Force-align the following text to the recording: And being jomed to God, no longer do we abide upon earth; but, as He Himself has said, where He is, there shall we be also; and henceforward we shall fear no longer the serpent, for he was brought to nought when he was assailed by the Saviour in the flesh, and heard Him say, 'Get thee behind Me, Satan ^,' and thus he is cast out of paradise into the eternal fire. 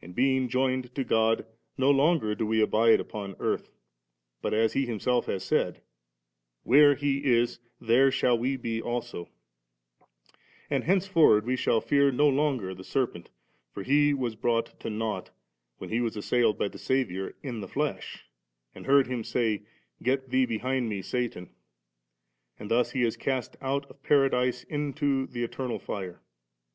And 0.00 0.14
being 0.14 0.48
jomed 0.48 0.94
to 0.94 1.04
God, 1.04 1.44
no 1.76 1.90
longer 1.90 2.34
do 2.34 2.46
we 2.46 2.62
abide 2.62 3.00
upon 3.00 3.36
earth; 3.38 3.68
but, 4.40 4.54
as 4.54 4.72
He 4.72 4.86
Himself 4.86 5.26
has 5.26 5.44
said, 5.44 5.82
where 6.62 6.94
He 6.94 7.18
is, 7.18 7.58
there 7.78 8.10
shall 8.10 8.38
we 8.38 8.56
be 8.56 8.80
also; 8.80 9.28
and 10.70 10.84
henceforward 10.84 11.44
we 11.44 11.54
shall 11.54 11.82
fear 11.82 12.10
no 12.10 12.30
longer 12.30 12.74
the 12.74 12.82
serpent, 12.82 13.28
for 13.70 13.82
he 13.82 14.14
was 14.14 14.36
brought 14.36 14.80
to 14.80 14.88
nought 14.88 15.28
when 15.76 15.90
he 15.90 16.00
was 16.00 16.16
assailed 16.16 16.56
by 16.56 16.68
the 16.68 16.78
Saviour 16.78 17.34
in 17.42 17.60
the 17.60 17.68
flesh, 17.68 18.24
and 18.74 18.86
heard 18.86 19.06
Him 19.06 19.22
say, 19.22 19.64
'Get 20.02 20.30
thee 20.30 20.46
behind 20.46 20.88
Me, 20.88 21.02
Satan 21.02 21.44
^,' 21.46 21.50
and 22.58 22.70
thus 22.70 22.92
he 22.92 23.02
is 23.02 23.18
cast 23.18 23.54
out 23.60 23.84
of 23.90 24.02
paradise 24.02 24.62
into 24.64 25.26
the 25.26 25.44
eternal 25.44 25.78
fire. 25.78 26.22